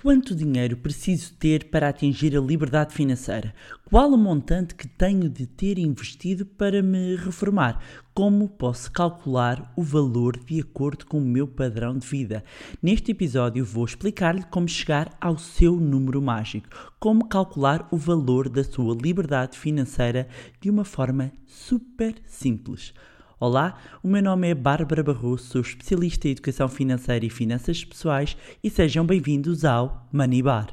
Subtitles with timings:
[0.00, 3.52] Quanto dinheiro preciso ter para atingir a liberdade financeira?
[3.84, 7.82] Qual o montante que tenho de ter investido para me reformar?
[8.14, 12.44] Como posso calcular o valor de acordo com o meu padrão de vida?
[12.80, 16.68] Neste episódio vou explicar-lhe como chegar ao seu número mágico,
[17.00, 20.28] como calcular o valor da sua liberdade financeira
[20.60, 22.94] de uma forma super simples.
[23.40, 28.36] Olá, o meu nome é Bárbara Barroso, sou especialista em educação financeira e finanças pessoais
[28.64, 30.66] e sejam bem-vindos ao Money Bar.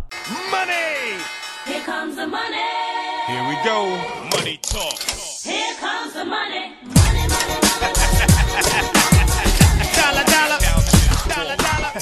[0.49, 1.19] Money!
[1.67, 2.57] Here comes the money.
[3.27, 3.85] Here we go.
[4.35, 4.97] Money talk.
[5.47, 6.73] Here comes the money.
[6.85, 7.93] Money, money, money.
[9.95, 10.59] Dollar, dollar.
[11.27, 11.93] Dollar, dollar.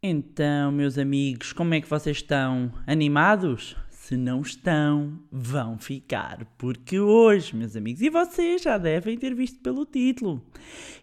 [0.00, 2.72] Então, meus amigos, como é que vocês estão?
[2.86, 3.74] Animados?
[4.10, 9.60] Se não estão, vão ficar, porque hoje, meus amigos, e vocês já devem ter visto
[9.60, 10.42] pelo título,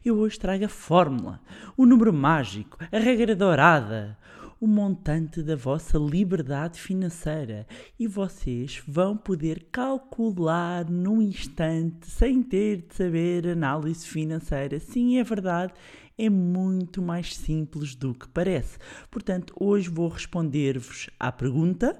[0.04, 1.40] eu hoje trago a fórmula,
[1.78, 4.18] o número mágico, a regra dourada,
[4.60, 7.66] o montante da vossa liberdade financeira
[7.98, 14.82] e vocês vão poder calcular num instante sem ter de saber análise financeira.
[14.82, 15.72] Sim, é verdade,
[16.18, 18.78] é muito mais simples do que parece.
[19.10, 21.96] Portanto, hoje vou responder-vos à pergunta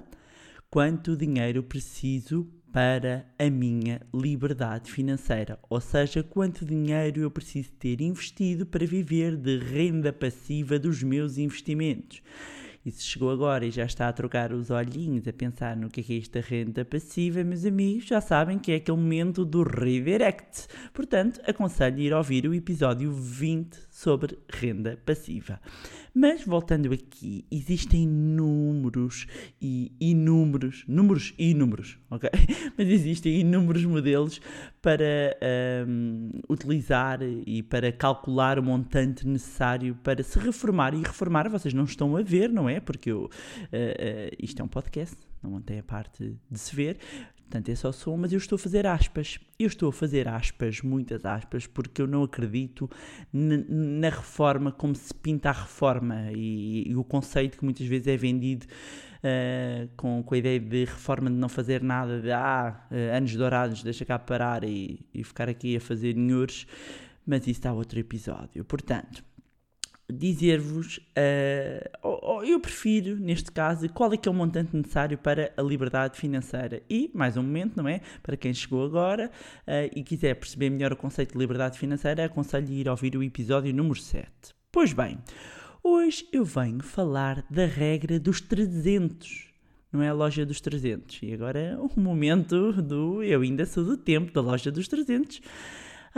[0.70, 8.02] quanto dinheiro preciso para a minha liberdade financeira, ou seja, quanto dinheiro eu preciso ter
[8.02, 12.22] investido para viver de renda passiva dos meus investimentos.
[12.84, 16.00] E se chegou agora e já está a trocar os olhinhos, a pensar no que
[16.00, 19.62] é, que é esta renda passiva, meus amigos, já sabem que é aquele momento do
[19.62, 20.68] redirect.
[20.92, 25.60] Portanto, aconselho ir ouvir o episódio 20 sobre renda passiva.
[26.14, 29.26] Mas voltando aqui, existem números
[29.60, 32.30] e inúmeros, números e números, ok?
[32.78, 34.40] Mas existem inúmeros modelos
[34.80, 35.36] para
[35.88, 40.94] hum, utilizar e para calcular o montante necessário para se reformar.
[40.94, 42.78] E reformar vocês não estão a ver, não é?
[42.78, 43.28] Porque eu,
[43.72, 46.98] eh, eh, isto é um podcast, não tem a parte de se ver.
[47.48, 49.38] Portanto, é só som, mas eu estou a fazer aspas.
[49.58, 52.90] Eu estou a fazer aspas, muitas aspas, porque eu não acredito
[53.32, 58.18] na, reforma como se pinta a reforma e, e, o conceito que muitas vezes é
[58.18, 63.16] vendido uh, com, com a ideia de reforma de não fazer nada, de ah, uh,
[63.16, 66.66] anos dourados, deixa cá parar e, e ficar aqui a fazer nhures,
[67.26, 68.62] mas isso está outro episódio.
[68.62, 69.24] Portanto,
[70.10, 75.62] dizer-vos, uh, eu prefiro, neste caso, qual é que é o montante necessário para a
[75.62, 76.82] liberdade financeira.
[76.88, 78.00] E, mais um momento, não é?
[78.22, 79.30] Para quem chegou agora
[79.66, 83.74] uh, e quiser perceber melhor o conceito de liberdade financeira, aconselho ir ouvir o episódio
[83.74, 84.28] número 7.
[84.72, 85.18] Pois bem,
[85.82, 89.48] hoje eu venho falar da regra dos 300.
[89.92, 91.20] Não é a loja dos 300.
[91.22, 93.22] E agora é o momento do.
[93.22, 95.40] Eu ainda sou do tempo da loja dos 300.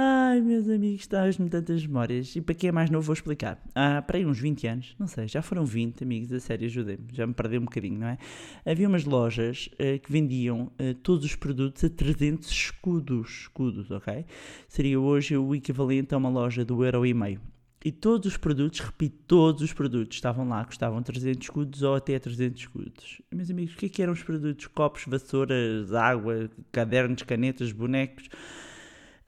[0.02, 2.34] Ai, meus amigos, traz-me tantas memórias.
[2.34, 3.62] E para quem é mais novo, vou explicar.
[3.74, 7.04] Ah, para aí uns 20 anos, não sei, já foram 20, amigos, a sério, ajudem-me,
[7.12, 8.16] já me perdi um bocadinho, não é?
[8.64, 14.24] Havia umas lojas uh, que vendiam uh, todos os produtos a 300 escudos, escudos, ok?
[14.70, 17.38] Seria hoje o equivalente a uma loja do euro e meio.
[17.84, 22.18] E todos os produtos, repito, todos os produtos estavam lá, custavam 300 escudos ou até
[22.18, 23.20] 300 escudos.
[23.30, 24.66] Meus amigos, o que, é que eram os produtos?
[24.68, 28.30] Copos, vassouras, água, cadernos, canetas, bonecos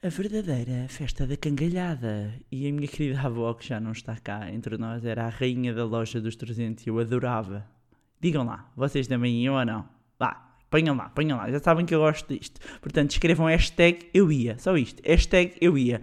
[0.03, 2.33] a verdadeira festa da cangalhada.
[2.51, 5.73] E a minha querida avó, que já não está cá entre nós, era a rainha
[5.73, 7.65] da loja dos 300 e eu adorava.
[8.19, 9.87] Digam lá, vocês também iam ou não?
[10.19, 12.59] Vá, ponham lá, ponham lá, já sabem que eu gosto disto.
[12.81, 16.01] Portanto, escrevam hashtag eu ia, só isto, hashtag eu ia.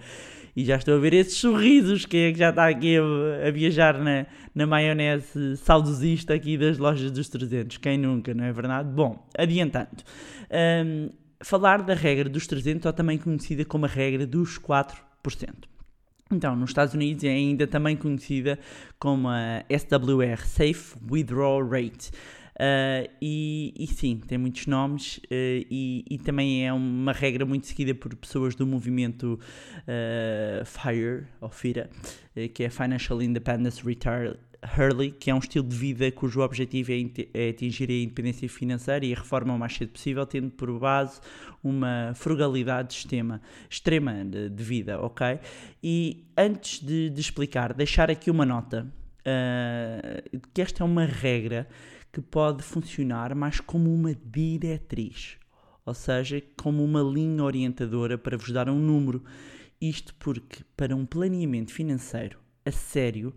[0.57, 3.99] E já estou a ver esses sorrisos, quem é que já está aqui a, viajar
[3.99, 7.77] na, na maionese saudosista aqui das lojas dos 300?
[7.77, 8.89] Quem nunca, não é verdade?
[8.89, 10.03] Bom, adiantando.
[10.51, 11.11] Um,
[11.43, 14.95] falar da regra dos 300, ou também conhecida como a regra dos 4%.
[16.33, 18.59] Então, nos Estados Unidos é ainda também conhecida
[18.99, 22.11] como a SWR, Safe Withdrawal Rate.
[22.61, 27.67] Uh, e, e, sim, tem muitos nomes uh, e, e, também é uma regra muito
[27.67, 29.41] seguida por pessoas do movimento
[29.87, 31.89] uh, FIRE, ou FIRA,
[32.53, 36.97] que é Financial Independence Retire, Hurley, que é um estilo de vida cujo objetivo é,
[37.33, 41.21] é atingir a independência financeira e a reforma o mais cedo possível, tendo por base
[41.63, 45.39] uma frugalidade extrema, extrema de, vida, ok?
[45.83, 48.87] E antes de, de, explicar, deixar aqui uma nota,
[49.21, 51.67] uh, que esta é uma regra
[52.13, 55.39] que pode funcionar mais como uma diretriz,
[55.87, 59.25] ou seja, como uma linha orientadora para vos dar um número.
[59.81, 63.35] Isto porque, para um planeamento financeiro a sério,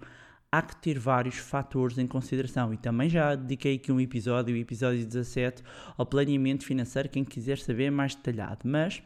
[0.53, 2.71] há que ter vários fatores em consideração.
[2.71, 5.63] E também já dediquei aqui um episódio, o episódio 17,
[5.97, 8.59] ao planeamento financeiro, quem quiser saber mais detalhado.
[8.63, 9.01] Mas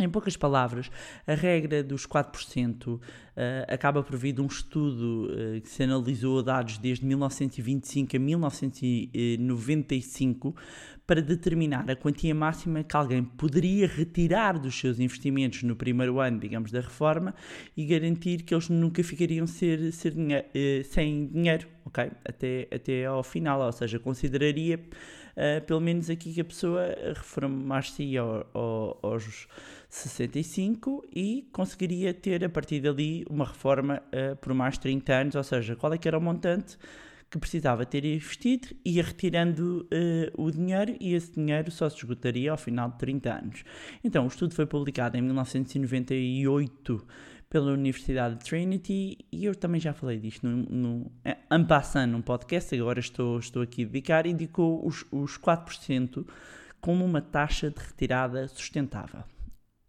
[0.00, 0.90] em poucas palavras,
[1.24, 3.00] a regra dos 4%
[3.36, 8.18] uh, acaba por vir de um estudo eh, que se analisou dados desde 1925 a
[8.18, 10.54] 1995
[11.06, 16.38] para determinar a quantia máxima que alguém poderia retirar dos seus investimentos no primeiro ano,
[16.38, 17.34] digamos, da reforma
[17.76, 22.10] e garantir que eles nunca ficariam ser, ser dinhe- eh, sem dinheiro, ok?
[22.24, 24.80] Até, até ao final, ou seja, consideraria
[25.34, 26.82] eh, pelo menos aqui que a pessoa
[27.14, 29.46] reformar-se ao, ao, aos
[29.88, 35.42] 65 e conseguiria ter a partir dali uma reforma eh, por mais 30 anos, ou
[35.42, 36.76] seja, qual é que era o montante
[37.32, 42.50] que precisava ter investido, ia retirando eh, o dinheiro e esse dinheiro só se esgotaria
[42.50, 43.64] ao final de 30 anos.
[44.04, 47.06] Então, o estudo foi publicado em 1998
[47.48, 51.38] pela Universidade de Trinity e eu também já falei disto no, no eh,
[52.06, 56.26] num podcast, agora estou, estou aqui a dedicar, indicou os, os 4%
[56.82, 59.24] como uma taxa de retirada sustentável.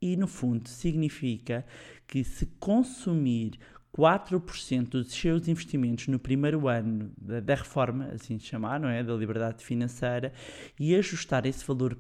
[0.06, 1.66] E no fundo significa
[2.06, 3.58] que se consumir
[3.98, 9.02] 4% dos seus investimentos no primeiro ano da, da reforma, assim chamar, não é?
[9.02, 10.34] Da liberdade financeira,
[10.78, 11.98] e ajustar esse valor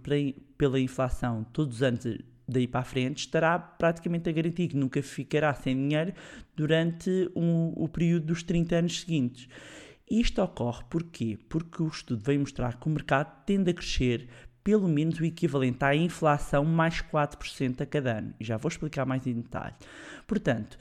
[0.58, 2.04] pela inflação todos os anos
[2.46, 6.12] daí para a frente, estará praticamente a garantir que nunca ficará sem dinheiro
[6.58, 9.48] durante um- o período dos 30 anos seguintes.
[10.12, 11.40] Isto ocorre porquê?
[11.48, 14.28] Porque o estudo veio mostrar que o mercado tende a crescer
[14.64, 18.34] pelo menos o equivalente à inflação mais 4% a cada ano.
[18.40, 19.76] Já vou explicar mais em detalhe.
[20.26, 20.78] Portanto,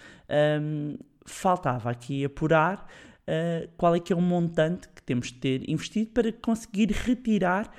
[0.61, 0.96] hum,
[1.26, 2.87] faltava aqui apurar
[3.23, 7.70] uh, qual é que é o montante que temos de ter investido para conseguir retirar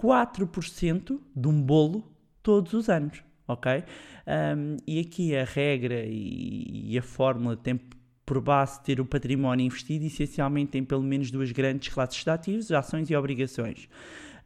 [0.00, 2.04] 4% de um bolo
[2.42, 3.84] todos os anos, ok?
[4.26, 7.80] Um, e aqui a regra e, e a fórmula tem
[8.24, 12.72] por base ter o património investido essencialmente em pelo menos duas grandes classes de ativos,
[12.72, 13.88] ações e obrigações.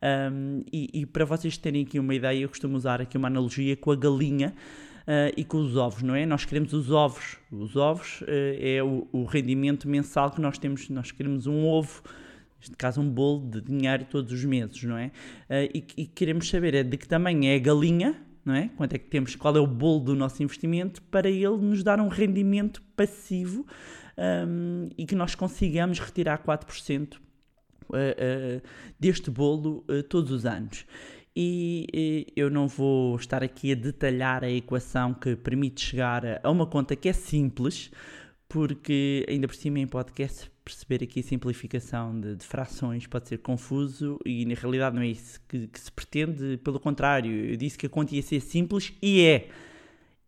[0.02, 3.76] Um, e, e para vocês terem aqui uma ideia, eu costumo usar aqui uma analogia
[3.76, 4.54] com a galinha
[5.06, 6.26] uh, e com os ovos, não é?
[6.26, 7.38] Nós queremos os ovos.
[7.50, 8.26] Os ovos uh,
[8.60, 10.88] é o, o rendimento mensal que nós temos.
[10.88, 12.02] Nós queremos um ovo,
[12.58, 15.06] neste caso um bolo de dinheiro todos os meses, não é?
[15.48, 18.14] Uh, e, e queremos saber é de que tamanho é a galinha,
[18.44, 18.70] não é?
[18.76, 22.00] Quanto é que temos, qual é o bolo do nosso investimento para ele nos dar
[22.00, 23.66] um rendimento passivo
[24.16, 27.16] um, e que nós consigamos retirar 4%
[27.90, 28.62] uh,
[28.98, 30.84] deste bolo todos os anos.
[31.38, 36.66] E, eu não vou estar aqui a detalhar a equação que permite chegar a uma
[36.66, 37.90] conta que é simples,
[38.48, 43.38] porque ainda por cima em podcast perceber aqui a simplificação de, de, frações pode ser
[43.38, 47.78] confuso e na realidade não é isso que, que, se pretende, pelo contrário, eu disse
[47.78, 49.48] que a conta ia ser simples e é.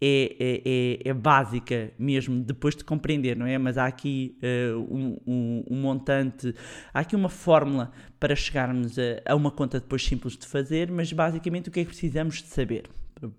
[0.00, 3.58] É, é, é, é básica mesmo depois de compreender, não é?
[3.58, 6.54] Mas há aqui uh, um, um, um, montante,
[6.94, 7.90] há aqui uma fórmula
[8.20, 11.84] para chegarmos a, a, uma conta depois simples de fazer, mas basicamente o que é
[11.84, 12.88] que precisamos de saber?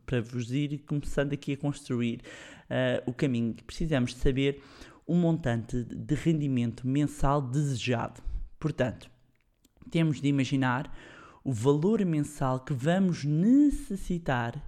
[0.05, 2.19] Para, vos ir começando aqui a construir
[2.69, 3.55] uh, o caminho.
[3.65, 4.61] Precisamos de saber
[5.07, 8.21] o montante de rendimento mensal desejado.
[8.59, 9.09] Portanto,
[9.89, 10.93] temos de imaginar
[11.43, 14.61] o valor mensal que vamos necessitar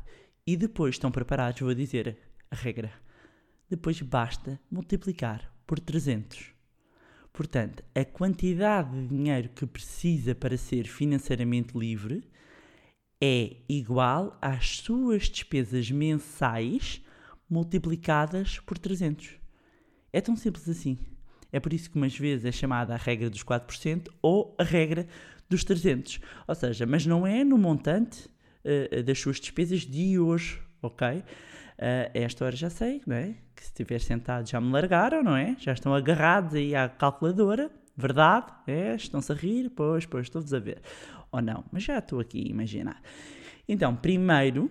[0.45, 2.17] e depois estão preparados, vou dizer
[2.49, 2.91] a regra.
[3.69, 6.51] Depois basta multiplicar por 300.
[7.31, 12.23] Portanto, a quantidade de dinheiro que precisa para ser financeiramente livre
[13.21, 17.01] é igual às suas despesas mensais
[17.49, 19.39] multiplicadas por 300.
[20.11, 20.97] É tão simples assim.
[21.51, 25.07] É por isso que umas vezes é chamada a regra dos 4% ou a regra
[25.49, 26.19] dos 300.
[26.47, 28.30] Ou seja, mas não é no montante
[28.65, 31.07] uh, das suas despesas de hoje, ok?
[31.18, 31.23] Uh,
[32.13, 33.35] esta hora já sei, não é?
[33.56, 35.56] Que se estiver sentado já me largaram, não é?
[35.59, 38.47] Já estão agarrados aí à calculadora, verdade?
[38.68, 40.81] É, estão-se a rir, pois, pois, estou-vos a ver.
[41.31, 43.01] Ou não, mas já estou aqui a imaginar.
[43.68, 44.69] Então, primeiro,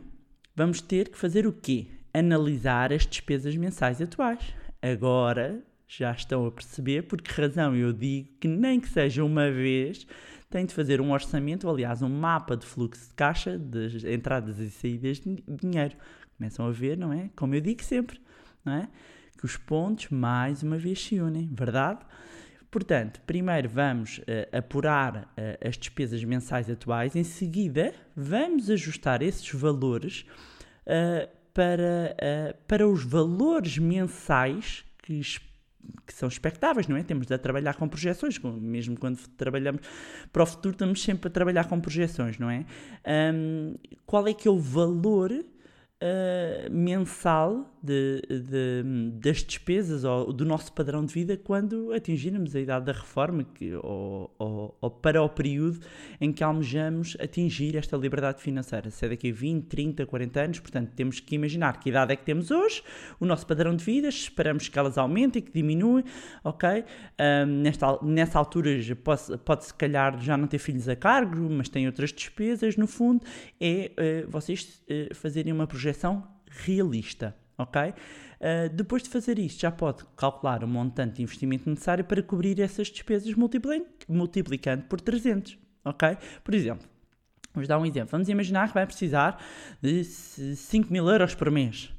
[0.54, 1.86] vamos ter que fazer o quê?
[2.12, 4.54] Analisar as despesas mensais atuais.
[4.82, 9.50] Agora já estão a perceber por que razão eu digo que nem que seja uma
[9.50, 10.06] vez
[10.50, 14.68] tem de fazer um orçamento, aliás, um mapa de fluxo de caixa, de entradas e
[14.68, 15.96] saídas de dinheiro.
[16.36, 17.30] Começam a ver, não é?
[17.36, 18.20] Como eu digo sempre,
[18.64, 18.88] não é?
[19.38, 22.00] Que os pontos mais uma vez se unem, verdade?
[22.68, 29.48] Portanto, primeiro vamos uh, apurar uh, as despesas mensais atuais, em seguida vamos ajustar esses
[29.52, 30.24] valores
[30.86, 32.16] uh, para,
[32.68, 35.14] para os valores mensais que
[36.06, 37.02] que são expectáveis, não é?
[37.02, 39.82] Temos de trabalhar com projeções, mesmo quando trabalhamos
[40.32, 42.64] para o futuro, estamos sempre a trabalhar com projeções, não é?
[43.34, 43.74] Um,
[44.06, 50.72] qual é que é o valor uh, mensal de, de- das despesas ou do nosso
[50.72, 55.28] padrão de vida quando atingirmos a idade da reforma que, ou, ou- ou para o
[55.28, 55.80] período
[56.20, 58.90] em que almejamos atingir esta liberdade financeira.
[58.90, 62.16] Se é daqui a 20, 30, 40 anos, portanto, temos que imaginar que idade é
[62.16, 62.82] que temos hoje,
[63.18, 66.04] o nosso padrão de vida, esperamos que elas aumentem, que diminuem,
[66.44, 66.84] ok?
[67.18, 71.36] Ahm, nesta, nessa altura já pode, pode se calhar já não ter filhos a cargo,
[71.50, 73.24] mas tem outras despesas, no fundo,
[73.60, 77.94] é eh, vocês eh, fazerem uma projeção realista, ok?
[78.40, 82.58] Ah, depois de fazer isto, já pode calcular o montante de investimento necessário para cobrir
[82.60, 86.16] essas despesas multipli- multiplicando por 300, ok?
[86.42, 86.86] Por exemplo,
[87.52, 88.08] vamos dar um exemplo.
[88.12, 89.42] Vamos imaginar que vai precisar
[89.82, 91.90] de 5 mil euros por mês.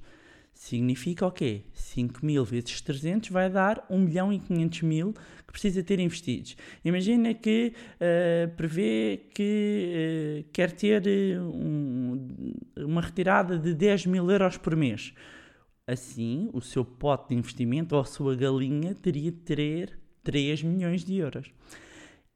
[0.53, 1.63] Significa o quê?
[1.73, 5.13] 5 mil vezes 300 vai dar 1 milhão e 500 mil
[5.47, 6.55] que precisa ter investidos.
[6.85, 11.01] Imagina que eh, prevê que eh, quer ter
[11.41, 15.13] um- uma retirada de 10 mil euros por mês.
[15.91, 21.03] Assim, o seu pote de investimento ou a sua galinha teria de ter 3 milhões
[21.03, 21.51] de euros.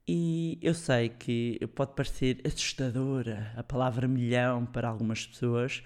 [0.08, 5.82] E eu sei que pode parecer assustadora a palavra milhão para algumas pessoas,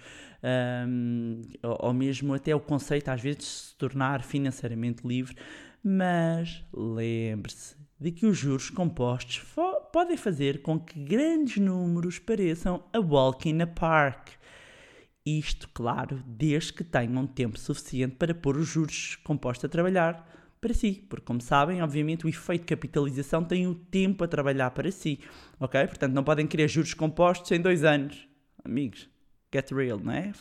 [0.86, 5.36] hum, ou, mesmo até o conceito às vezes de se tornar financeiramente livre,
[5.82, 9.42] mas lembre-se de que os juros compostos
[9.90, 14.39] podem fazer com que grandes números pareçam a walk in a park.
[15.24, 20.26] Isto, claro, desde que tenham tempo suficiente para pôr os juros compostos a trabalhar
[20.60, 21.06] para si.
[21.08, 25.20] Porque, como sabem, obviamente o efeito de capitalização tem o tempo a trabalhar para si.
[25.58, 25.86] Ok?
[25.86, 28.26] Portanto, não podem querer juros compostos em dois anos.
[28.64, 29.08] Amigos,
[29.52, 30.32] get real, não é?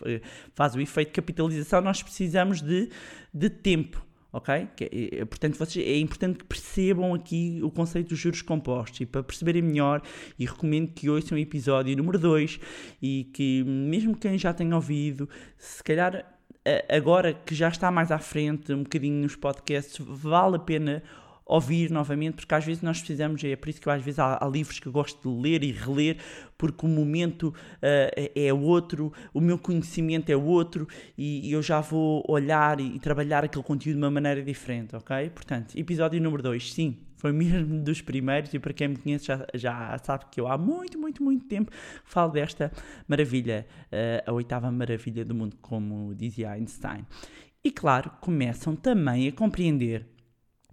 [0.54, 2.90] Faz o efeito de capitalização, nós precisamos de,
[3.34, 4.06] de tempo.
[4.32, 4.68] Ok?
[4.76, 9.02] Que é- é- portanto, vocês, é importante que percebam aqui o conceito dos juros compostos
[9.02, 10.02] e para perceberem melhor,
[10.38, 12.60] e recomendo que ouçam o episódio número 2
[13.02, 16.26] e que, mesmo quem já tenha ouvido, se calhar
[16.88, 21.02] agora que já está mais à frente, um bocadinho nos podcasts, vale a pena
[21.50, 24.38] ouvir novamente, porque às vezes nós precisamos, é por isso que eu, às vezes há,
[24.40, 26.18] há livros que eu gosto de ler e reler,
[26.56, 27.52] porque o momento
[27.82, 30.88] ah, é outro, o meu conhecimento é outro
[31.18, 34.96] e, e eu já vou olhar e, e trabalhar aquele conteúdo de uma maneira diferente,
[34.96, 35.32] ok?
[35.32, 39.48] Portanto, episódio número 2, sim, foi mesmo dos primeiros e para quem me conhece já,
[39.56, 41.72] já sabe que eu há muito, muito, muito tempo
[42.06, 42.72] falo desta
[43.08, 47.08] maravilha, ah, a oitava maravilha do mundo, como dizia Einstein.
[47.64, 50.06] E claro, começam também a compreender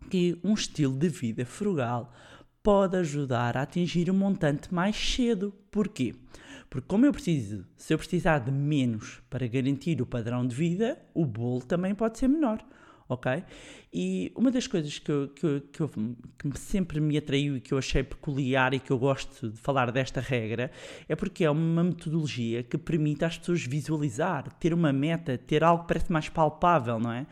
[0.07, 2.13] que um estilo de vida frugal
[2.63, 5.53] pode ajudar a atingir um montante mais cedo.
[5.71, 6.15] Porquê?
[6.69, 10.99] Porque como eu preciso, se eu precisar de menos para garantir o padrão de vida,
[11.15, 12.65] o bolo também pode ser menor,
[13.09, 13.45] ok?
[13.93, 15.89] E uma das coisas que, eu, que, eu- que, eu-
[16.51, 19.91] que sempre me atraiu e que eu achei peculiar e que eu gosto de falar
[19.91, 20.71] desta regra
[21.09, 25.83] é porque é uma metodologia que permite às pessoas visualizar, ter uma meta, ter algo
[25.85, 27.27] que parece mais palpável, não é?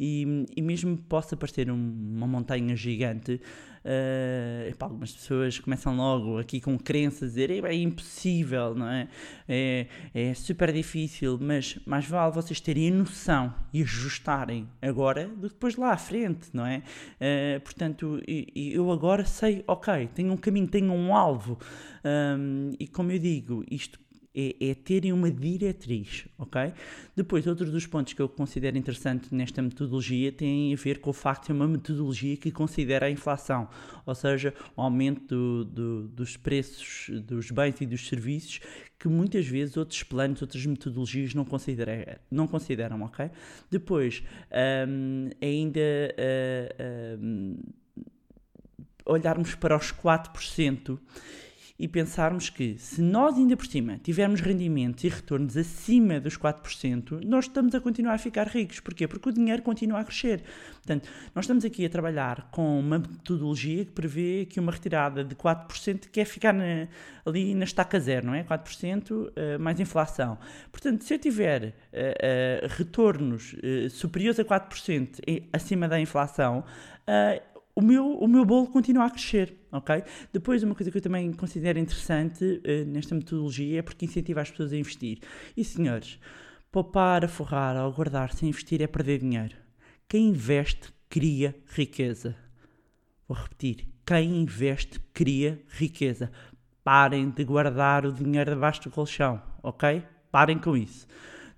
[0.00, 3.40] E, e mesmo que possa parecer um- uma montanha gigante,
[3.84, 9.08] eh, epá, algumas pessoas começam logo aqui com crenças dizer "É, é impossível, não é?
[9.48, 9.86] é?
[10.12, 15.76] É super difícil, mas mais vale vocês terem noção e ajustarem agora do que depois
[15.76, 16.82] lá à frente, não é?
[17.20, 21.58] Eh, portanto, e- eu agora sei, ok, tenho um caminho, tenho um alvo,
[22.04, 23.98] Hum, e como eu digo, isto
[24.38, 26.72] é, é terem uma diretriz, ok?
[27.16, 31.12] Depois, outro dos pontos que eu considero interessante nesta metodologia tem a ver com o
[31.12, 33.68] facto de ser uma metodologia que considera a inflação,
[34.06, 38.60] ou seja, o aumento do- do- dos preços dos bens e dos serviços
[38.98, 41.46] que muitas vezes outros planos, outras metodologias não,
[42.30, 43.30] não consideram, ok?
[43.70, 44.22] Depois,
[44.88, 45.80] hum, ainda
[46.18, 47.56] ah, hum,
[49.06, 50.98] olharmos para os 4%
[51.78, 57.24] e pensarmos que se nós ainda por cima tivermos rendimentos e retornos acima dos 4%,
[57.24, 58.80] nós estamos a continuar a ficar ricos.
[58.80, 59.06] Porquê?
[59.06, 60.42] Porque o dinheiro continua a crescer.
[60.74, 65.36] Portanto, nós estamos aqui a trabalhar com uma metodologia que prevê que uma retirada de
[65.36, 66.88] 4% quer ficar na-
[67.24, 68.42] ali na estaca zero, não é?
[68.42, 70.36] 4% eh, mais inflação.
[70.72, 72.14] Portanto, se eu tiver eh,
[72.62, 73.54] eh, retornos
[73.90, 76.64] superiores a 4% e acima da inflação,
[77.78, 80.02] o meu, o meu bolo continua a crescer, ok?
[80.32, 84.50] Depois, uma coisa que eu também considero interessante eh, nesta metodologia é porque incentiva as
[84.50, 85.20] pessoas a investir.
[85.56, 86.18] E, senhores,
[86.72, 89.54] poupar, a forrar ou guardar sem investir é perder dinheiro.
[90.08, 92.34] Quem investe, cria riqueza.
[93.28, 93.86] Vou repetir.
[94.04, 96.32] Quem investe, cria riqueza.
[96.82, 100.02] Parem de guardar o dinheiro debaixo do colchão, ok?
[100.32, 101.06] Parem com isso.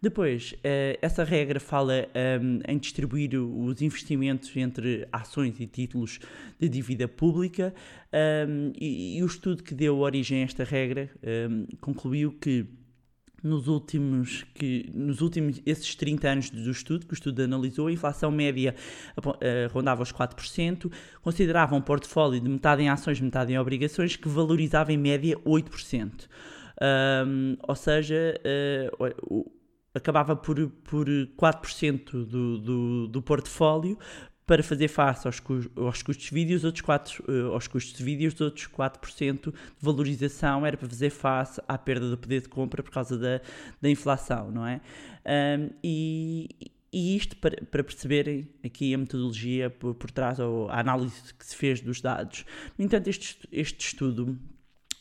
[0.03, 6.19] Depois, eh, essa regra fala ehm, em distribuir os investimentos entre ações e títulos
[6.59, 7.75] de dívida pública
[8.11, 12.65] ehm, e, o estudo que deu origem a esta regra ehm, concluiu que
[13.43, 17.93] nos últimos, que, nos últimos esses 30 anos do estudo, que o estudo analisou, a
[17.93, 18.75] inflação média
[19.17, 20.91] apo- eh, rondava os 4%,
[21.23, 26.27] considerava um portfólio de metade em ações, metade em obrigações, que valorizava em média 8%.
[26.81, 28.91] Ahm, ou seja, eh,
[29.23, 29.51] o-
[29.95, 33.99] acabava por, por 4% do, do, do portfólio
[34.51, 35.41] para fazer face aos,
[35.77, 39.53] aos custos de vídeo, os outros 4, eh, aos custos de vídeo, os outros 4%
[39.53, 43.41] de valorização era para fazer face à perda do poder de compra por causa da,
[43.81, 44.81] da inflação, não é?
[45.25, 46.49] Ahm, e,
[46.93, 51.47] e isto para, para perceberem aqui a metodologia por, por trás, ou a análise que
[51.47, 52.45] se fez dos dados.
[52.77, 54.37] No entanto, este, este estudo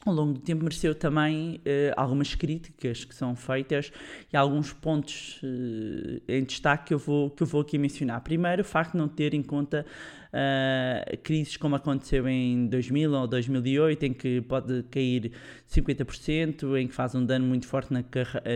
[0.06, 3.92] ao longo do tempo mereceu também eh, algumas críticas que são feitas
[4.32, 8.22] e alguns pontos eh, em destaque que eu, vou, que eu vou aqui mencionar.
[8.22, 9.86] Primeiro, o facto de não ter em conta
[10.32, 15.32] ah, crises como aconteceu em 2000 ou 2008, em que pode cair
[15.70, 18.04] 50%, em que faz um dano muito forte na,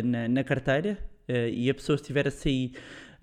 [0.04, 0.98] na, na carteira
[1.28, 2.74] eh, e a pessoa estiver a sair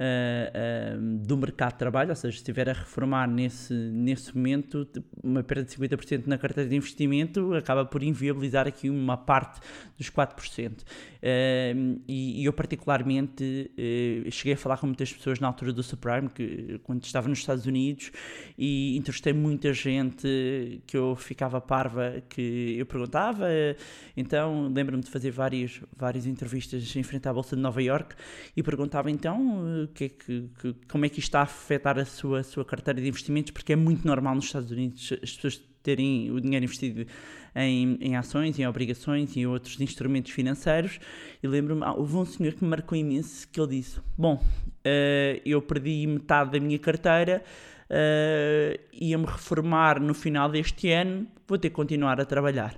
[0.01, 4.89] ah, ah, do mercado de trabalho, ou seja, se estiver a reformar nesse, nesse momento,
[5.23, 9.61] uma perda de 50% na carteira de investimento acaba por inviabilizar aqui uma parte
[9.99, 10.83] dos 4%.
[11.23, 15.83] Ah, e, e eu, particularmente, eh, cheguei a falar com muitas pessoas na altura do
[15.83, 18.11] subprime, que, quando estava nos Estados Unidos,
[18.57, 23.47] e entrevistei muita gente que eu ficava parva, que eu perguntava.
[23.51, 23.77] eh,
[24.17, 28.15] Então, lembro-me de fazer várias, várias entrevistas em frente à Bolsa de Nova York
[28.57, 31.99] e perguntava então eh, que é que, que- como é que isto está a afetar
[31.99, 35.35] a sua, a sua carteira de investimentos, porque é muito normal nos Estados Unidos as
[35.35, 37.07] pessoas terem o dinheiro investido
[37.55, 40.99] em, em ações, em obrigações e outros instrumentos financeiros.
[41.43, 44.43] E lembro-me, ah, houve um senhor que me marcou imenso que ele disse: Bom,
[44.85, 47.43] eh, eu perdi metade da minha carteira,
[47.89, 52.75] eh, ia-me reformar no final deste ano, vou ter que continuar a trabalhar.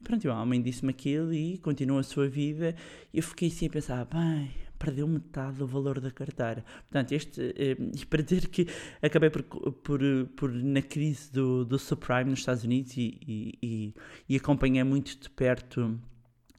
[0.00, 2.74] E pronto, o homem disse-me aquilo e continuou a sua vida.
[3.12, 4.48] E eu fiquei assim a pensar: bem,
[4.78, 6.64] perdeu metade do valor da carteira.
[6.88, 8.66] Portanto, este, eh, e para dizer que
[9.02, 10.00] acabei por, por,
[10.36, 13.94] por na crise do, do subprime nos Estados Unidos e, e, e,
[14.28, 15.98] e acompanhei muito de perto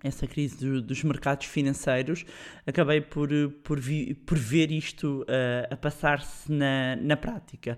[0.03, 2.23] essa crise do- dos mercados financeiros,
[2.65, 3.29] acabei por,
[3.63, 7.77] por, vi- por ver isto eh, a passar-se na, na prática.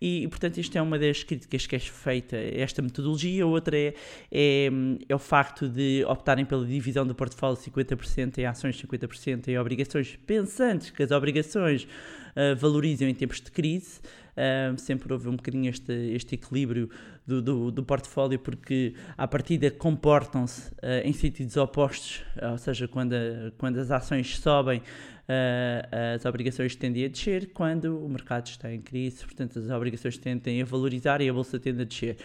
[0.00, 3.46] E, e, portanto, isto é uma das críticas que é feita a esta metodologia.
[3.46, 3.94] Outra é,
[4.30, 4.68] é,
[5.08, 10.18] é o facto de optarem pela divisão do portfólio 50% em ações, 50% em obrigações,
[10.26, 11.86] pensando que as obrigações
[12.34, 14.00] eh, valorizam em tempos de crise.
[14.32, 16.88] Uh, sempre houve um bocadinho este, este equilíbrio
[17.26, 23.12] do, do, do portfólio, porque à partida comportam-se uh, em sentidos opostos, ou seja, quando,
[23.12, 28.72] a- quando as ações sobem, uh, as obrigações tendem a descer, quando o mercado está
[28.72, 32.16] em crise, portanto, as obrigações tendem a valorizar e a bolsa tende a descer.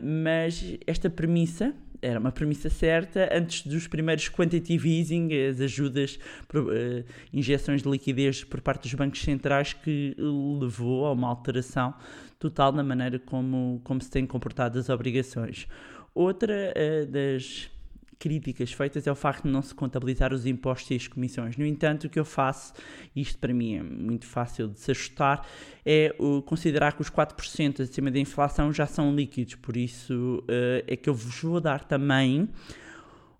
[0.00, 6.18] Mas esta premissa era uma premissa certa antes dos primeiros quantitative easing, as ajudas,
[6.54, 10.14] eh, injeções de liquidez por parte dos bancos centrais que
[10.60, 11.94] levou a uma alteração
[12.38, 15.66] total na maneira como, como se têm comportado as obrigações.
[16.14, 17.70] Outra eh, das
[18.18, 21.56] críticas feitas é o facto de não se contabilizar os impostos e as comissões.
[21.56, 22.72] No entanto, o que eu faço,
[23.14, 25.46] isto para mim é muito fácil de se ajustar,
[25.84, 30.96] é considerar que os 4% acima da inflação já são líquidos, por isso eh, é
[30.96, 32.48] que eu vos vou dar também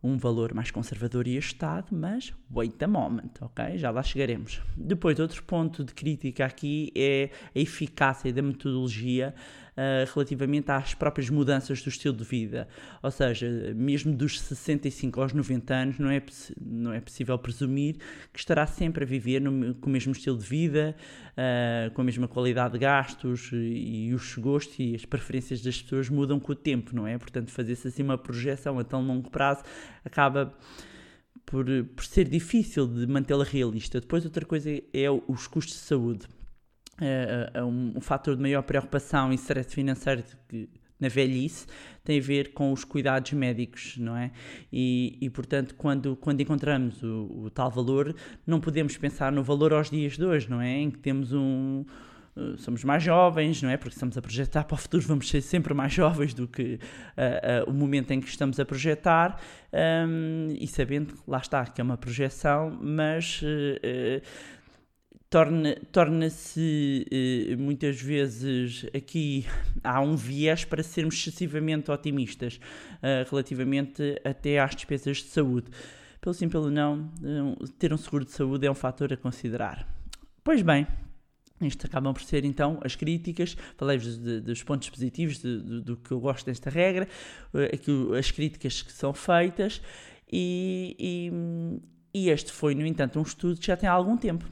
[0.03, 3.77] um valor mais conservador e ajustado, mas wait a moment, ok?
[3.79, 4.61] Já lá chegaremos.
[4.77, 9.35] Depois, outro ponto de crítica aqui é a eficácia da metodologia
[9.79, 12.67] ah, relativamente às próprias mudanças do estilo de vida.
[13.01, 16.21] Ou seja, mesmo dos 65 aos 90 anos, não é,
[16.61, 17.95] não é possível presumir
[18.33, 20.97] que estará sempre a viver no- com o mesmo estilo de vida,
[21.37, 25.81] ah, com a mesma qualidade de gastos e, e os gostos e as preferências das
[25.81, 27.17] pessoas mudam com o tempo, não é?
[27.17, 29.63] Portanto, fazer-se assim uma projeção a tão longo prazo
[30.05, 30.53] acaba
[31.47, 31.65] por,
[31.95, 34.01] por ser difícil de mantê-la realista.
[34.01, 36.27] Depois, outra coisa é os custos de saúde.
[37.01, 40.69] É, é um, um fator de maior preocupação e stress financeiro que,
[41.01, 41.67] na velhice
[42.05, 44.31] tem a ver com os cuidados médicos, não é?
[44.73, 48.15] E, e portanto, quando, quando encontramos o, o tal valor,
[48.47, 50.71] não podemos pensar no valor aos dias de hoje, não é?
[50.71, 51.85] Em que temos um.
[52.37, 53.77] eh, Somos mais jovens, não é?
[53.77, 56.79] Porque estamos a projetar para o futuro, vamos ser sempre mais jovens do que
[57.17, 59.39] ah, ah, o momento em que estamos a projetar,
[59.73, 64.23] ahm, e sabendo que lá está, que é uma projeção, mas eh,
[65.29, 69.47] eh, torna- torna-se eh, muitas vezes aqui
[69.85, 72.59] há um viés para sermos excessivamente otimistas
[73.03, 75.71] eh, relativamente até às despesas de saúde.
[76.21, 77.11] Pelo sim, pelo não,
[77.79, 79.87] ter um seguro de saúde é um fator a considerar.
[80.43, 80.87] Pois bem,
[81.61, 85.97] Isto acabam por ser então as críticas, falei-vos de- dos pontos positivos de- do- do
[85.97, 87.09] que eu gosto desta regra,
[87.53, 89.83] eh, aqui o- as críticas que são feitas,
[90.33, 91.81] e, e-
[92.15, 94.49] e este foi, no entanto, um estudo que já tem algum tempo.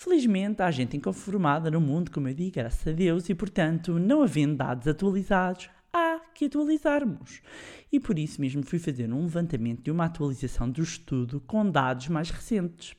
[0.00, 4.22] Felizmente há gente inconformada no mundo, como eu digo, graças a Deus, e portanto, não
[4.22, 7.42] havendo dados atualizados, há que atualizarmos.
[7.90, 12.06] E por isso mesmo fui fazer um levantamento de uma atualização do estudo com dados
[12.06, 12.94] mais recentes.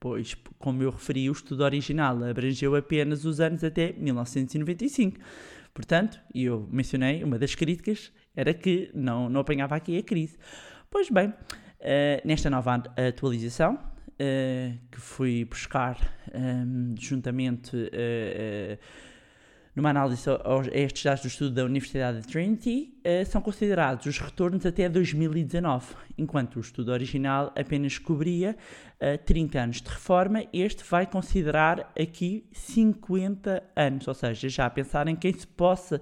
[0.00, 5.18] Pois, como eu referi, o estudo original abrangeu apenas os anos até 1995.
[5.74, 10.38] Portanto, e eu mencionei, uma das críticas era que não, não apanhava aqui a crise.
[10.90, 11.30] Pois bem,
[11.78, 13.78] eh, nesta nova atu- atualização,
[14.20, 15.96] eh, que fui buscar
[16.34, 18.76] ehm, juntamente eh,
[19.76, 22.94] numa análise aos, a estes dados do estudo da Universidade de Trinity,
[23.26, 28.56] são considerados os retornos até 2019, enquanto o estudo original apenas cobria
[28.98, 34.70] eh, 30 anos de reforma, este vai considerar aqui 50 anos, ou seja, já a
[34.70, 36.00] pensar em quem se possa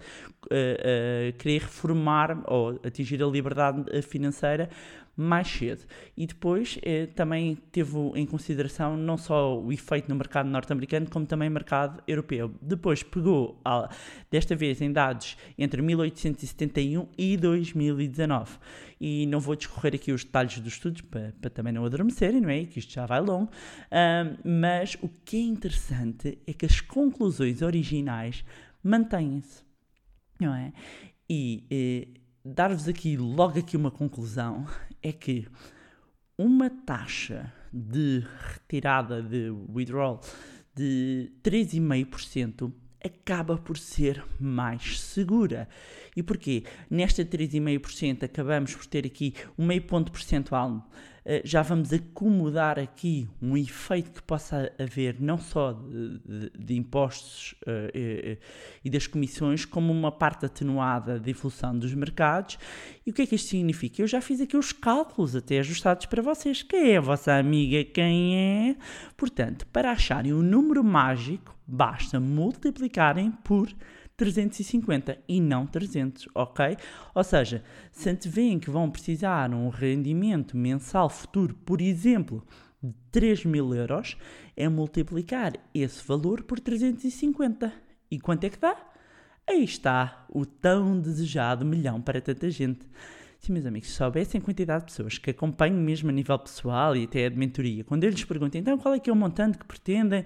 [1.38, 4.70] querer reformar ou atingir a liberdade financeira
[5.16, 5.84] mais cedo.
[6.16, 11.24] E depois eh, também teve em consideração não só o efeito no mercado norte-americano, como
[11.24, 12.52] também mercado europeu.
[12.60, 13.88] Depois pegou, ah,
[14.30, 18.58] desta vez, em dados entre 1871 e 2019.
[19.00, 22.50] E não vou discorrer aqui os detalhes dos estudos para, para também não adormecerem, não
[22.50, 22.64] é?
[22.64, 23.50] Que isto já vai longo.
[23.90, 28.44] Ahm, mas o que é interessante é que as conclusões originais
[28.82, 29.62] mantêm-se,
[30.40, 30.72] não é?
[31.28, 32.08] E eh,
[32.44, 34.66] dar-vos aqui logo aqui uma conclusão
[35.02, 35.46] é que
[36.38, 40.20] uma taxa de retirada de withdrawal
[40.74, 42.72] de 3,5%
[43.04, 45.68] acaba por ser mais segura.
[46.16, 46.64] E porquê?
[46.90, 50.88] Nesta 3,5% acabamos por ter aqui um meio ponto percentual.
[51.24, 56.74] eh, Já vamos acomodar aqui um efeito que possa haver não só de, de- de
[56.76, 58.38] impostos eh,
[58.84, 62.58] e das comissões, como uma parte atenuada de evolução dos mercados.
[63.04, 64.00] E o que é que isto significa?
[64.02, 66.62] Eu já fiz aqui os cálculos até ajustados para vocês.
[66.62, 67.84] Quem é a vossa amiga?
[67.84, 68.36] Quem
[68.70, 68.76] é?
[69.16, 73.68] Portanto, para acharem o número mágico, basta multiplicarem por
[74.16, 76.76] 350 e não 300, ok?
[77.14, 82.42] Ou seja, se antevêem que vão precisar um rendimento mensal futuro, por exemplo,
[82.82, 84.16] de 3 mil euros,
[84.56, 87.72] é multiplicar esse valor por 350.
[88.10, 88.76] E quanto é que dá?
[89.46, 92.88] Aí está o tão desejado milhão para tanta gente.
[93.46, 96.96] Sim, meus amigos, se soubessem a quantidade de pessoas que acompanham mesmo a nível pessoal
[96.96, 99.56] e até de mentoria, quando eu lhes pergunto, então qual é que é o montante
[99.56, 100.24] que pretendem,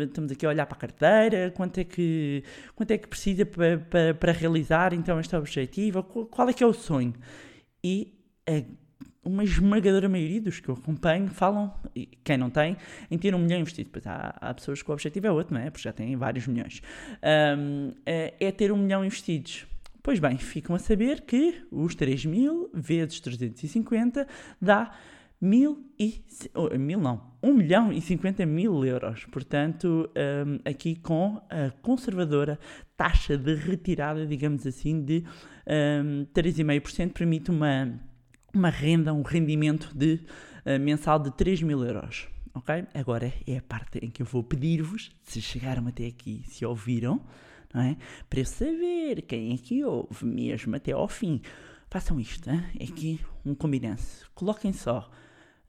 [0.00, 2.42] estamos aqui a olhar para a carteira, quanto é que,
[2.74, 6.66] quanto é que precisa para, para, para realizar então este objetivo, qual, é que é
[6.66, 7.12] o sonho?
[7.84, 8.14] E
[8.48, 8.62] a
[9.22, 12.78] uma esmagadora maioria dos que eu acompanho falam, e quem não tem,
[13.10, 13.90] em ter um milhão investido.
[13.92, 15.68] Pois há, há pessoas que o objetivo é outro, não é?
[15.68, 16.80] Porque já têm vários milhões.
[17.22, 19.66] Ahm, é, é ter um milhão investidos.
[20.04, 24.28] Pois bem, ficam a saber que os 3 mil vezes 350
[24.60, 24.92] dá
[25.40, 26.22] mil e...
[26.54, 29.24] oh, mil não, 1 milhão e 50 mil euros.
[29.24, 32.58] Portanto, ahm, aqui com a conservadora
[32.98, 35.24] taxa de retirada, digamos assim, de
[35.66, 37.98] um, 3,5% permite uma
[38.54, 40.20] uma renda, um rendimento de
[40.64, 42.28] eh, mensal de 3 mil euros.
[42.54, 42.86] Ok?
[42.94, 47.20] Agora é a parte em que eu vou pedir-vos, se chegaram até aqui, se ouviram,
[47.72, 47.96] não é?
[48.30, 51.42] Para eu saber quem é que ouve mesmo até ao fim.
[51.90, 54.24] Façam isto, é aqui um combinance.
[54.34, 55.10] Coloquem só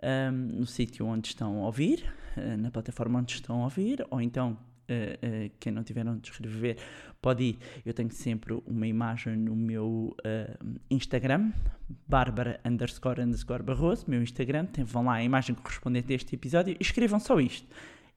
[0.01, 2.05] ahm, no sítio onde estão a ouvir,
[2.37, 6.29] eh, na plataforma onde estão a ouvir, ou então eh, eh, quem não tiver onde
[6.29, 6.77] escrever
[7.21, 7.57] pode ir.
[7.85, 10.57] Eu tenho sempre uma imagem no meu eh,
[10.89, 11.51] Instagram,
[12.07, 16.75] Bárbara underscore underscore Barroso, meu Instagram, tem, vão lá a imagem correspondente a este episódio
[16.79, 17.67] e escrevam só isto.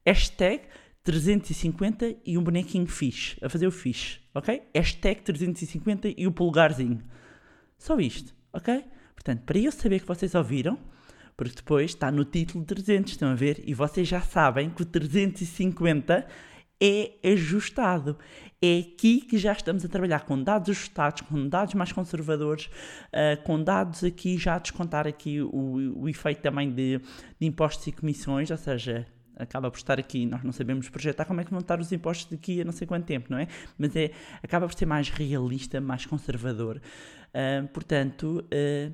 [0.07, 0.65] Hashtag
[1.05, 4.63] 350 e um bonequinho fixe, a fazer o fixe, ok?
[4.75, 7.03] Hashtag 350 e o polegarzinho.
[7.79, 8.85] Só isto, ok?
[9.15, 10.79] Portanto, para eu saber que vocês ouviram,
[11.39, 13.63] porque depois está no título 300, estão a ver?
[13.65, 16.27] E vocês já sabem que o 350
[16.81, 18.19] é ajustado.
[18.61, 22.69] É aqui que já estamos a trabalhar com dados ajustados, com dados mais conservadores,
[23.12, 26.99] ah, com dados aqui já a descontar aqui o, o efeito também de,
[27.38, 31.41] de impostos e comissões, ou seja, acaba por estar aqui, nós não sabemos projetar como
[31.41, 33.47] é que vão estar os impostos daqui a não sei quanto tempo, não é?
[33.79, 34.11] Mas é,
[34.43, 36.81] acaba por ser mais realista, mais conservador.
[37.33, 38.93] Ah, portanto, ah,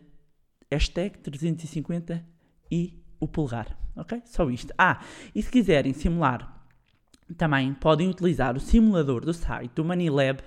[0.71, 2.23] hashtag 350
[2.71, 4.21] e o polegar, ok?
[4.27, 4.75] Só isto.
[4.77, 5.03] Ah,
[5.35, 6.54] e se quiserem simular,
[7.33, 10.43] também podem utilizar o simulador do site do MoneyLab.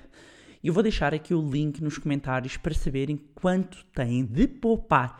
[0.63, 5.19] Eu vou deixar aqui o link nos comentários para saberem quanto têm de poupar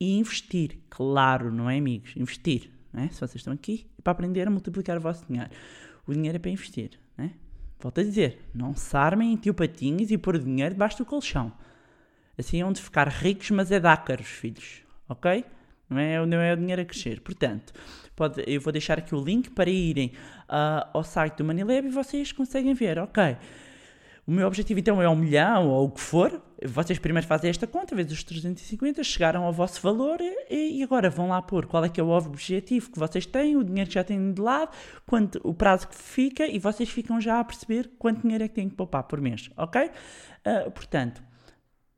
[0.00, 0.78] e investir.
[0.88, 2.14] Claro, não é, amigos?
[2.16, 3.08] Investir, não é?
[3.08, 5.50] Se vocês estão aqui é para aprender a multiplicar o vosso dinheiro.
[6.06, 7.32] o dinheiro é para investir, né?
[7.80, 11.52] Volto a dizer, não se armem em tio patinhos e pôr dinheiro debaixo do colchão.
[12.38, 15.44] Assim é onde ficar ricos, mas é dácaros, filhos, ok?
[15.88, 17.20] Não é, não é o dinheiro a crescer.
[17.20, 17.72] Portanto,
[18.16, 20.12] pode, eu vou deixar aqui o link para irem
[20.48, 23.36] ah, ao site do Manilab e vocês conseguem ver, ok?
[24.26, 26.42] O meu objetivo então é um milhão ou o que for.
[26.64, 31.10] Vocês primeiro fazem esta conta, vezes os 350, chegaram ao vosso valor e, e agora
[31.10, 33.94] vão lá pôr qual é que é o objetivo que vocês têm, o dinheiro que
[33.94, 34.70] já têm de lado,
[35.06, 38.54] quanto, o prazo que fica e vocês ficam já a perceber quanto dinheiro é que
[38.54, 39.90] têm que poupar por mês, ok?
[40.42, 41.22] Ah, portanto,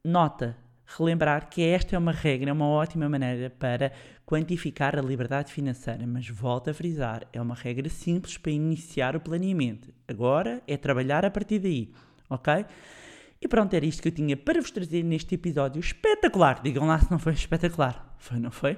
[0.05, 3.93] nota, relembrar que esta é uma regra, é uma ótima maneira para
[4.25, 9.21] quantificar a liberdade financeira, mas volto a frisar, é uma regra simples para iniciar o
[9.21, 9.93] planeamento.
[10.07, 11.93] Agora é trabalhar a partir daí,
[12.31, 12.65] ok?
[13.41, 16.61] E pronto, era isto que eu tinha para vos trazer neste episódio espetacular.
[16.63, 18.16] Digam lá se não foi espetacular.
[18.27, 18.77] Foi, não foi?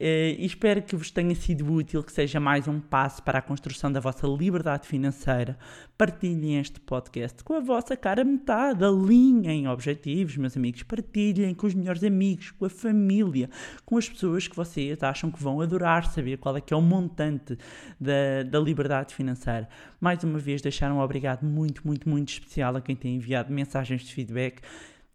[0.00, 3.42] Eh, e espero que vos tenha sido útil, que seja mais um passo para a
[3.42, 5.58] construção da vossa liberdade financeira.
[5.98, 8.82] Partilhem este podcast com a vossa cara metade.
[8.82, 10.82] Alinhem objetivos, meus amigos.
[10.82, 13.50] Partilhem com os melhores amigos, com a família,
[13.84, 16.80] com as pessoas que vocês acham que vão adorar saber qual é que é o
[16.80, 17.58] montante
[18.00, 19.68] da, da liberdade financeira.
[20.00, 24.00] Mais uma vez, deixar um obrigado muito, muito, muito especial a quem tem enviado mensagens
[24.00, 24.62] de feedback.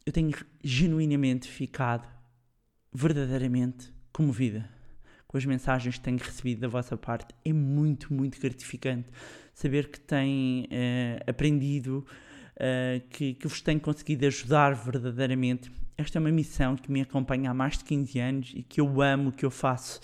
[0.06, 0.32] Eu tenho
[0.64, 2.21] genuinamente ficado
[2.94, 4.70] verdadeiramente comovida
[5.32, 7.34] com as mensagens que tenho recebido da vossa parte.
[7.46, 9.10] É muito, muito gratificante
[9.54, 12.06] saber que têm eh, aprendido,
[12.58, 15.72] eh, que, que vos tenho conseguido ajudar verdadeiramente.
[15.98, 19.02] Esta é uma missão que me acompanha há mais de 15 anos e que eu
[19.02, 20.02] amo, que eu faço.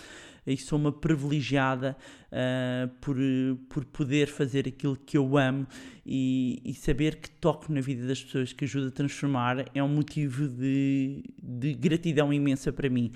[0.48, 1.98] E sou uma privilegiada
[2.32, 3.18] eh, por,
[3.70, 5.68] por poder fazer aquilo que eu amo
[6.06, 9.90] e, e saber que toco na vida das pessoas, que ajuda a transformar, é um
[9.90, 13.12] motivo de, de gratidão imensa para mim.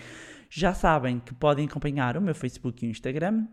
[0.49, 3.47] Já sabem que podem acompanhar o meu Facebook e o Instagram,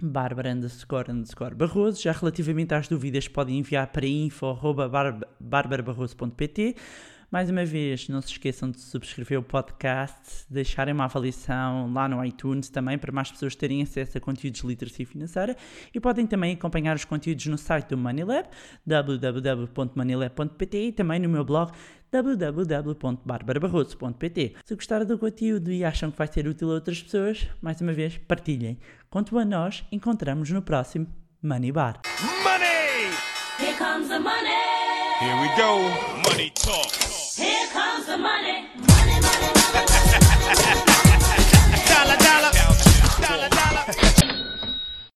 [0.00, 2.02] Bárbara underscore underscore Barroso.
[2.02, 6.76] Já relativamente às dúvidas, podem enviar para info.barbarabarroso.pt.
[7.30, 12.24] Mais uma vez, não se esqueçam de subscrever o podcast, deixarem uma avaliação lá no
[12.24, 15.56] iTunes também para mais pessoas terem acesso a conteúdos de literacia financeira
[15.92, 18.48] e podem também acompanhar os conteúdos no site do MoneyLab,
[18.86, 21.72] www.moneylab.pt e também no meu blog
[22.10, 24.54] www.barbarabarroso.pt.
[24.64, 27.92] Se gostaram do conteúdo e acham que vai ser útil a outras pessoas, mais uma
[27.92, 28.78] vez, partilhem.
[29.10, 31.08] Quanto a nós, encontramos no próximo
[31.42, 32.00] Money Bar.
[32.42, 32.66] Money!
[33.58, 34.50] Here comes the money.
[35.20, 35.78] Here we go.
[36.28, 37.15] Money talk.
[37.36, 38.64] Here comes the money.
[38.78, 40.85] money, money, money